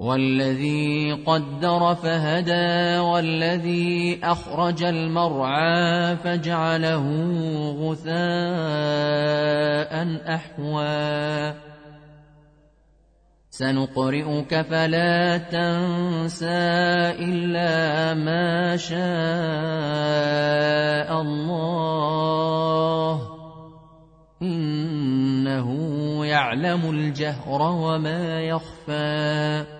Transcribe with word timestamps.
والذي 0.00 1.12
قدر 1.12 1.94
فهدى 1.94 2.98
والذي 2.98 4.20
أخرج 4.24 4.82
المرعى 4.82 6.16
فجعله 6.16 7.06
غثاء 7.80 8.10
أحوى. 10.34 11.54
سنقرئك 13.50 14.60
فلا 14.60 15.38
تنسى 15.38 16.46
إلا 17.20 18.14
ما 18.14 18.76
شاء 18.76 19.00
الله. 21.20 23.20
إنه 24.42 25.70
يعلم 26.26 26.90
الجهر 26.90 27.62
وما 27.62 28.40
يخفى. 28.40 29.79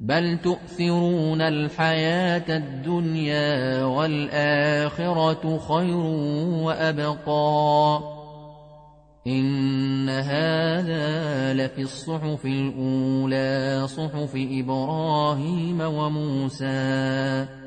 بل 0.00 0.38
تؤثرون 0.38 1.40
الحياة 1.40 2.56
الدنيا 2.56 3.84
والآخرة 3.84 5.58
خير 5.58 5.96
وأبقى. 6.64 8.00
إن 9.26 10.08
هذا 10.08 11.54
لفي 11.54 11.82
الصحف 11.82 12.44
الأولى 12.44 13.86
صحف 13.88 14.30
إبراهيم 14.36 15.80
وموسى. 15.80 17.59